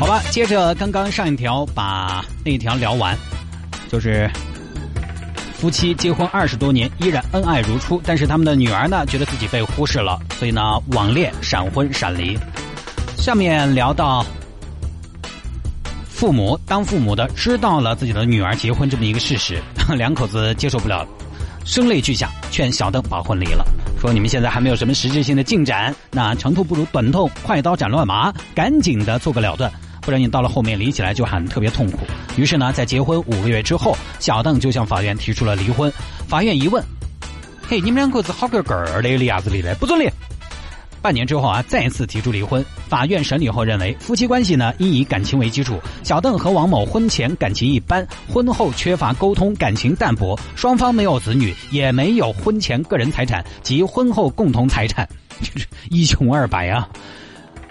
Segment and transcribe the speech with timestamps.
[0.00, 3.16] 好吧，接着刚刚上一条把那一条聊完，
[3.88, 4.28] 就是
[5.54, 10.60] 夫妻结婚二十多年依然恩爱如初，但是他们的女儿呢觉得自己被忽视了，所以呢
[10.92, 12.38] 网恋、闪婚、闪离。
[13.16, 14.24] 下面聊到
[16.08, 19.62] 父母当父母的知道了自己的女儿结婚这么一个事实，
[19.96, 21.06] 两口子接受不了，
[21.68, 23.62] 声泪俱下，劝小邓把婚离了。
[24.00, 31.98] 说你们现在还没有什么实质性的进展，那长痛不如短痛，快刀斩乱麻，赶紧的做个了断，不然你到了后面离起来就喊特别痛苦。
[32.38, 35.92] 于是呢，在结婚五个月之后，小邓就向法院提出了离婚。
[36.26, 36.82] 法院一问，
[37.68, 39.74] 嘿，你们两口子好个个儿的，离啥子离的？
[39.74, 40.08] 不准离。
[41.08, 42.62] 半年之后啊，再次提出离婚。
[42.86, 45.80] 法院审理后认为，夫妻关系呢应以感情为基础。
[46.02, 55.08] 小邓和王某婚前感情一般，婚后缺乏沟通，感情淡薄，双方没有子女，也没有婚前个人财产及婚后共同财产，
[55.40, 56.86] 就是一穷二白啊。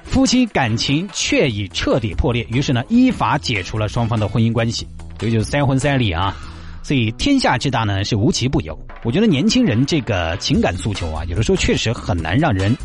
[0.01, 4.88] 夫妻感情确已彻底破裂，于是呢，依法解除了双方的婚姻关系。
[5.19, 6.35] 这就是三婚三离啊。
[6.81, 8.75] 所以天下之大呢，是无奇不有。
[9.03, 12.75] 我觉得年轻人这个情感诉求啊，有的时候确实很难让人。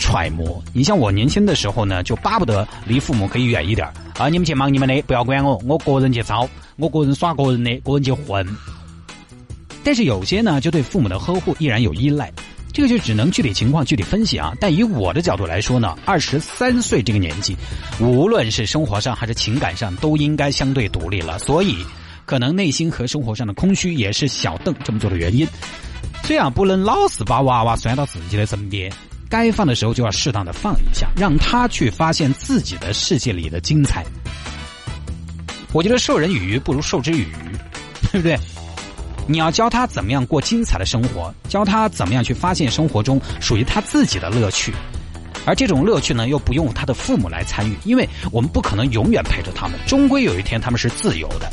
[0.00, 3.86] 揣摩，你像我年轻的时候呢，就巴不得离父母可以远一点
[4.18, 4.28] 啊！
[4.28, 8.44] 你们去忙你们的，不要管我，我个人去操，我个人耍个人的，个人去混。
[9.84, 12.32] 但是有些呢，就对父母的呵护依然有依赖，
[12.72, 14.54] 这个就只能具体情况具体分析啊。
[14.58, 17.54] 但以我的角度来说呢，二十三岁这个年纪，
[18.00, 21.38] 无论是生活上还是情感上，都应该相对独立了。
[21.38, 21.76] 所以，
[22.24, 25.46] 可能内心和生活上的空虚，也是小邓这么做的原因。
[26.22, 28.92] 这样不能老是把娃娃拴到自己的身边。
[29.30, 34.04] 该放的时候就要适当的放一下，让他去发现自己的世界里的精彩。
[35.72, 37.32] 我觉得授人以鱼不如授之以渔，
[38.10, 38.36] 对不对？
[39.28, 44.74] 你要教他怎么样过精彩的生活，教他怎么样去发现生活中属于他自己的乐趣，
[45.46, 51.48] 而这种乐趣呢，又不用他的父母来参与，因为我们不可能永远陪着他们，终归有一天他们是自由的。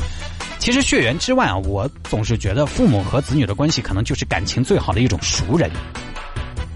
[0.58, 5.70] 其实血缘之外啊，我总是觉得父母和子女的关系可能就是感情最好的一种熟人。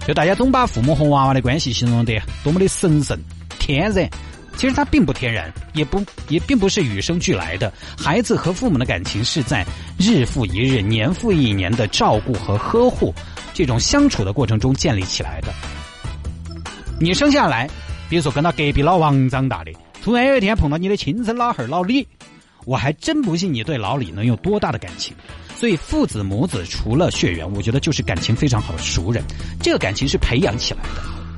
[0.07, 3.17] 就大家总把父母和娃娃的关系形容得多么的神圣、
[3.59, 4.11] 天然，
[4.57, 7.73] 其实它并不天然，也不也并不是与生俱来的。
[7.97, 9.65] 孩子和父母的感情是在
[9.99, 13.15] 日复一日、年复一年的照顾和呵护
[13.55, 15.49] 这种相处的过程中建立起来的。
[16.99, 17.71] 你生下来，
[18.11, 22.07] 比如说跟到隔壁老王长大的，突然有一天碰到你的亲生老汉儿老李，
[22.65, 25.15] 我还真不信你对老李能有多大的感情。
[25.57, 29.23] 所以父子母子除了血缘，我觉得就是感情非常好的熟人。
[29.61, 30.89] 这个感情是培养起来的，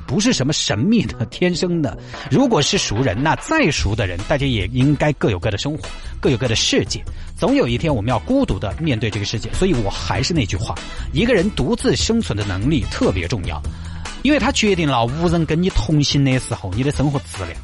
[0.07, 1.95] 不是什么神秘的、天生的。
[2.31, 5.87] 如果是熟人，那再熟的人，大家也应该各有各的生活，
[6.19, 7.03] 各有各的世界。
[7.37, 9.53] 总有一天，我们要孤独的面对这个世界。
[9.53, 10.73] 所以我还是那句话：
[11.13, 13.61] 一个人独自生存的能力特别重要，
[14.23, 17.55] 因为他决定了无人跟你同行的时候，你的生活质量。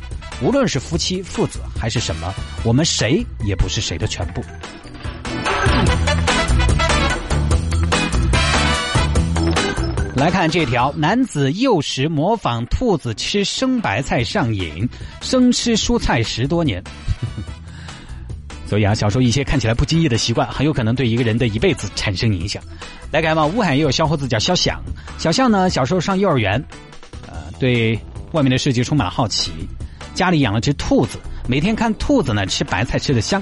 [0.44, 4.44] 无论是夫妻、父子还是什么，我们谁也不是谁的全部。
[10.16, 14.88] 来看这条：男子幼时模仿兔子吃生白菜上瘾，
[15.22, 16.84] 生吃蔬菜十多年。
[18.68, 22.62] 所以啊，小时候一些看起来不经意的习惯，很有可能对一个人的一辈子产生影响。
[23.12, 24.82] 来看嘛，乌海也有小伙子叫小响。
[25.18, 26.64] 小象呢，小时候上幼儿园，
[27.28, 28.00] 呃，对
[28.32, 29.52] 外面的世界充满了好奇。
[30.14, 31.18] 家里养了只兔子，
[31.48, 33.42] 每天看兔子呢吃白菜吃的香。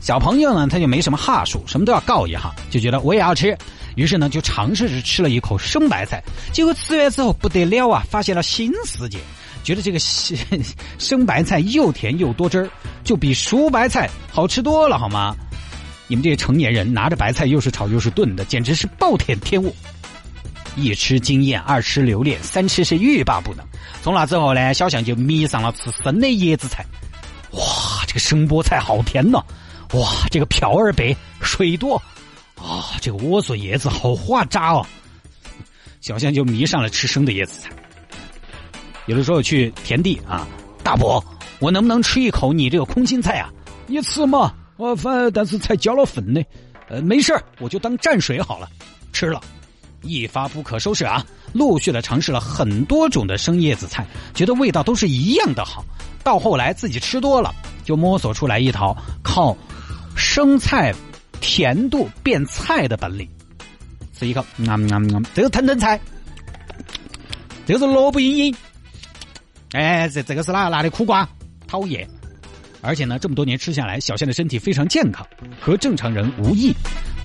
[0.00, 3.56] 小朋友呢，他就没什么哈数，什么都要告一下，就觉得我也要吃。
[3.96, 6.22] 于是呢，就尝试着吃了一口生白菜，
[6.52, 9.18] 结果吃完之后不得了啊，发现了新世界，
[9.62, 9.98] 觉得这个
[10.98, 12.70] 生白菜又甜又多汁儿，
[13.04, 15.36] 就比熟白菜好吃多了，好吗？
[16.06, 19.74] 你们这些成年人拿着白菜又是炒又是炖的，简直是暴殄天物。
[20.76, 23.66] 一吃惊艳，二吃留恋，三吃是欲罢不能。
[24.02, 26.84] 从那之后呢，小象就迷上了吃生的椰子菜。
[27.52, 29.42] 哇，这个生菠菜好甜呐！
[29.94, 32.00] 哇，这个瓢儿白，水多。
[32.56, 34.86] 啊，这个莴笋叶子好化渣哦！
[36.00, 37.70] 小象就迷上了吃生的椰子菜。
[39.06, 40.46] 有的时候去田地啊，
[40.84, 41.24] 大伯，
[41.58, 43.50] 我能不能吃一口你这个空心菜啊？
[43.86, 46.40] 你吃嘛，我反但是才浇了粉呢。
[46.88, 48.68] 呃，没事我就当蘸水好了。
[49.12, 49.40] 吃了，
[50.02, 51.24] 一发不可收拾啊！
[51.52, 55.84] 陆续的尝试了很多种的生叶子菜，觉得味道都是一样的好。
[56.22, 57.54] 到后来自己吃多了，
[57.84, 59.56] 就摸索出来一套靠
[60.16, 60.94] 生菜。
[61.42, 63.26] 甜度变菜的本领，
[64.12, 65.22] 吃一口，啊啊啊！
[65.32, 65.98] 这个腾腾菜，
[67.64, 68.54] 这个是萝卜缨缨，
[69.72, 71.26] 哎，这这个是哪拿的苦瓜？
[71.66, 72.06] 讨厌！
[72.82, 75.26] 而且呢，这么多年吃下来，小象的身体非常健康，
[75.60, 76.74] 和正常人无异。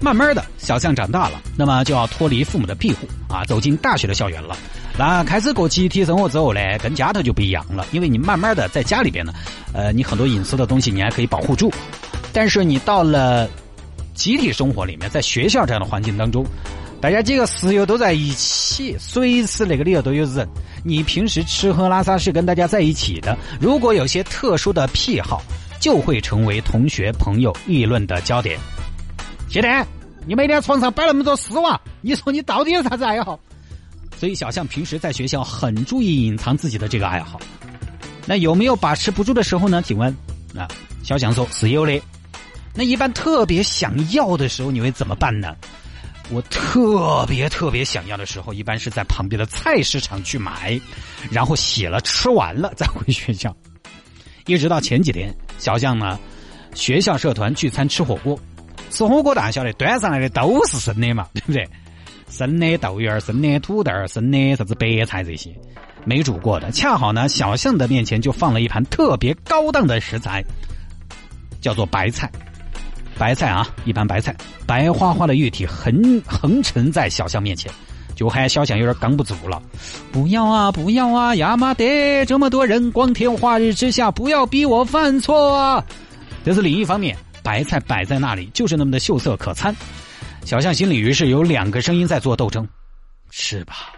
[0.01, 4.57] 慢慢的，小象长大了，那么就要脱离父母的庇护啊，走进大学的校园了。
[4.97, 9.33] 那开始过集体生活之后呢，跟家头就不一样了，因为你慢慢的在家里边呢，
[9.73, 11.71] 呃，你很多隐私的东西你还可以保护住，
[12.33, 13.49] 但是你到了
[14.13, 16.45] 集体生活里面，在学校这样的环境当中，
[17.05, 20.49] 大家几个室友都在一起，随时那个里头都有人，
[20.83, 25.39] 你平时吃喝拉撒是跟大家在一起的，如果有些特殊的癖好，
[25.79, 28.57] 就会成为同学朋友议论的焦点。
[29.47, 29.85] 谢天，
[30.25, 33.39] 你每天床上摆那么多丝袜，你说你到底有啥子爱好？
[34.17, 37.39] 所以小象平时在学校很注意隐藏自己的这个爱好。
[38.25, 39.79] 那有没有把持不住的时候呢？
[39.85, 40.11] 请问，
[40.57, 40.67] 啊，
[41.03, 42.01] 小象说是有的。
[42.73, 45.55] 那一般特别想要的时候，你会怎么办呢？
[46.31, 50.80] 我特别特别想要的时候，一般是在旁边的菜市场去买，
[51.31, 53.56] 然后洗了吃完了再回学校。
[54.48, 56.19] 一直到前几天，小象呢，
[56.74, 58.39] 学校社团聚餐吃火锅，
[58.89, 61.68] 吃火锅大家晓得，端上来的都是生的嘛，对 不对？
[62.27, 65.56] 生的豆芽、生的土豆、生的啥子白菜这些，
[66.06, 66.72] 没煮过的。
[66.72, 70.44] 恰好呢，小象的面前就放了一盘特别高档的食材，
[71.62, 72.30] 叫做白菜。
[73.17, 74.35] 白菜啊，一盘白菜，
[74.67, 77.71] 白花花的玉体横横陈在小象面前，
[78.13, 79.62] 就害小象有点刚不住了。
[80.12, 85.83] 不要啊，不要啊，亚麻得这么多人光天化日之下，不要逼我犯错啊！
[86.44, 89.73] 这是另一方面，白菜摆在那里就是那么的秀色可餐。
[90.44, 92.67] 小象心里于是有两个声音在做斗争：
[93.31, 93.94] 吃吧，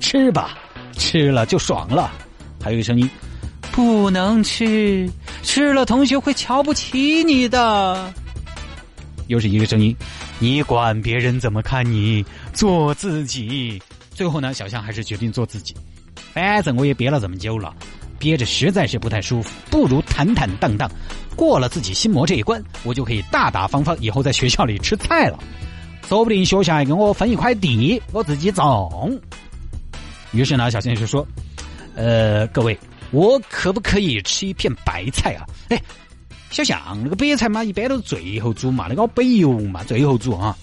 [0.00, 0.58] 吃吧，
[0.98, 2.10] 吃了就爽了。
[2.60, 3.08] 还有一声音：
[3.70, 5.08] 不能吃，
[5.44, 8.12] 吃了同学会瞧不起你的。
[9.26, 9.94] 又是一个声音，
[10.38, 13.80] 你管别人怎么看你，做自己。
[14.10, 15.74] 最后呢，小象还是决定做自己。
[16.32, 17.74] 反正我也憋了这么久了，
[18.18, 20.90] 憋着实在是不太舒服，不如坦坦荡荡
[21.34, 25.38] 过了自己心魔这一关，我就可以大大方方以后在学校里吃菜了。
[26.08, 29.20] 说不定学校还给我分一块地，我自己种。
[30.32, 31.26] 于是呢，小象就说
[31.96, 32.78] ：“呃，各位，
[33.10, 35.82] 我可不可以吃一片白菜啊？”哎。
[36.50, 40.56] 小象，那个白菜嘛，一般都是最后煮嘛，那个白油嘛，最后煮啊。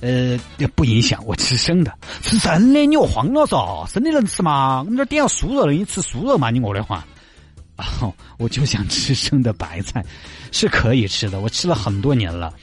[0.00, 0.38] 呃，
[0.74, 1.92] 不影响我吃生的，
[2.22, 4.78] 吃生的你又慌了嗦，生的能吃吗？
[4.80, 6.50] 我们这点了素肉的，你吃素肉嘛？
[6.50, 7.06] 你饿的话，
[8.00, 10.02] 哦，我就想吃生的白菜，
[10.52, 12.54] 是可以吃的，我吃了很多年了。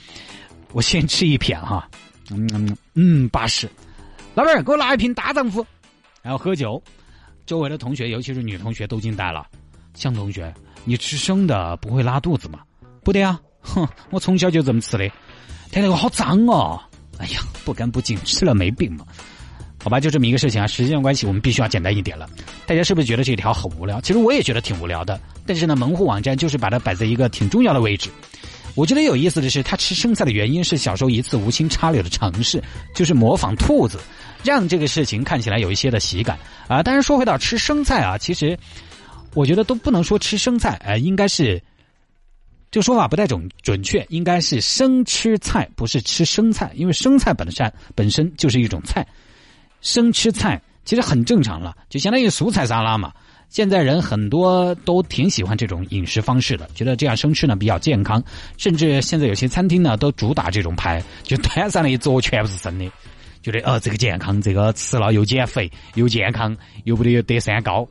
[0.72, 1.88] 我先吃一片哈，
[2.32, 3.70] 嗯嗯嗯，巴适。
[4.34, 5.66] 老板，给我拿一瓶大丈夫，
[6.24, 6.82] 然后喝酒。
[7.46, 9.46] 周围的同学，尤其是女同学，都惊呆了。
[9.98, 10.54] 向同学，
[10.86, 12.60] 你吃生的不会拉肚子吗？
[13.04, 15.10] 不的呀，哼，我从小就这么吃的。
[15.72, 16.80] 天那个好脏哦！
[17.18, 19.04] 哎呀，不干不净，吃了没病嘛？
[19.84, 20.68] 好吧，就这么一个事情啊。
[20.68, 22.30] 时间关系，我们必须要简单一点了。
[22.68, 24.00] 大家是不是觉得这条很无聊？
[24.02, 25.20] 其实我也觉得挺无聊的。
[25.46, 28.10] 但是呢，门户网站就是把它摆在一个挺重要的位置。
[28.76, 32.64] 我觉得有意思的是，他吃生菜的原因是小时候一次无心插柳的尝试，
[32.94, 34.00] 就是模仿兔子，
[34.44, 36.84] 让这个事情看起来有一些的喜感啊。
[36.84, 38.58] 但是说回到吃生菜啊，其实
[39.38, 41.62] 我觉得都不能说吃生菜，哎，应该是。
[42.72, 49.08] 这个说法不太准准确，应该是生吃菜，不是吃生菜，因为生菜本身本身就是一种菜，
[49.80, 53.14] 生吃菜其实很正常了，就相当于蔬菜沙拉嘛。
[53.48, 58.22] 现在人很多都挺喜欢这种饮食方式的，觉得这样生吃呢比较健康，
[58.58, 62.92] 甚至现在有些餐厅呢都主打这种牌，就端上了一桌全部是生的，
[63.42, 67.88] 觉得哦这个健康，这个吃了又减肥又健康，又不得又得三高。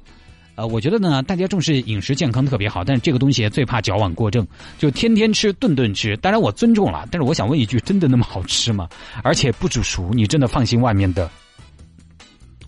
[0.56, 4.47] 呃，我觉得呢，大家重视饮食健康特别好，但是这个东西最怕矫枉过正，
[4.79, 6.17] 就天天吃、顿顿吃。
[6.17, 8.89] 当然我尊重了，但是我想问一句，真的那么好吃吗？
[9.22, 11.31] 而且不煮熟，你真的放心外面的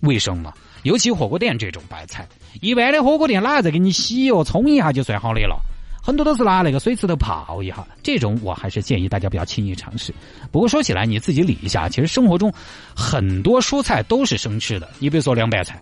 [0.01, 0.53] 卫生吗？
[0.83, 2.27] 尤其火锅店这种白菜，
[2.61, 4.43] 一般的火锅店哪在给你洗哦？
[4.43, 5.59] 冲一下就算好的了，
[5.99, 7.85] 很多都是拿那个水池头泡一下。
[8.03, 10.13] 这种我还是建议大家不要轻易尝试。
[10.51, 12.53] 不过说起来，你自己理一下，其实生活中
[12.95, 14.87] 很多蔬菜都是生吃的。
[14.99, 15.81] 你比如说凉白菜，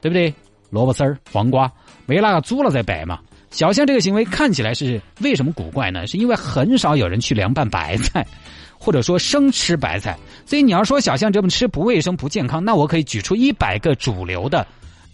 [0.00, 0.34] 对不对？
[0.74, 1.70] 萝卜丝儿、黄瓜，
[2.04, 3.20] 没那个煮了再摆嘛。
[3.50, 6.04] 小象这个行为看起来是为什么古怪呢？
[6.08, 8.26] 是因为很少有人去凉拌白菜，
[8.76, 10.18] 或者说生吃白菜。
[10.44, 14.66] 所以你要说小象这么吃不卫生、不健康，那我可以举出一百个主流的，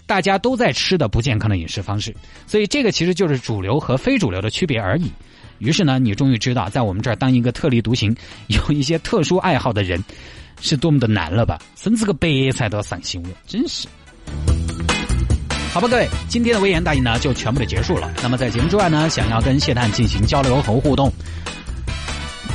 [0.06, 2.16] 大家都在吃的不健康的饮食方式。
[2.46, 5.12] 所以这个其实就是主流和非主流的区别而已。
[5.58, 8.16] 于是呢，你终于知道，在我们这儿当一个特立独行、
[8.48, 10.02] 有一些特殊爱好的人，
[10.62, 11.58] 是多么的难了吧？
[11.76, 13.86] 甚至个白菜都要上新闻，真是。
[15.72, 18.12] 好吧，各位，今天的微言大义呢就全部的结束了。
[18.20, 21.12] 那么在节目之外呢，想要跟谢探进行交流和互动，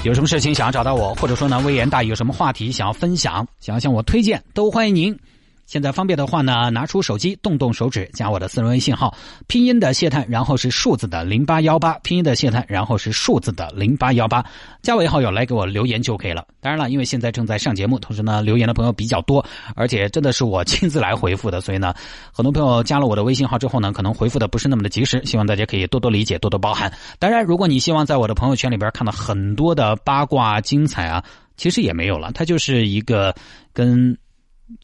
[0.03, 5.17] 有什么事情想要找到我，或者说呢微言大义有什么话题想要分享，想要向我推荐，都欢迎您
[5.65, 9.15] 现在方便的话呢，拿出手机，动动手指，加我的私人微信号，
[9.47, 14.45] 拼音的谢探，然后是数字的零八幺八，拼音的谢探，然后是数字的零八幺八，
[14.83, 16.45] 加为好友来给我留言就可以了。
[16.61, 19.43] 当然了，因为现在正在上节目，同时呢，留言的朋友比较多，
[19.75, 21.93] 而且真的是我亲自来回复的，所以呢，
[22.31, 26.93] 很多朋友加了我的微信号之后呢，可能回复的不是那么的及时，希望大家可以多多理解，多多包涵。
[27.17, 31.23] 当然，如果你希望在我的朋友圈里边看到很多的八卦精彩啊，
[31.57, 33.33] 其实也没有了，它就是一个
[33.73, 34.15] 跟。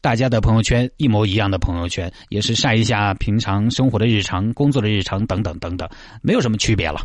[0.00, 5.88] 大家的朋友圈一模一样的朋友圈，也是晒一下平常生活的日常、工作的日常等等等等，
[6.22, 7.00] 没有什么区别了。